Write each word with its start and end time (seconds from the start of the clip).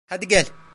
Hadi 0.07 0.27
gel! 0.27 0.45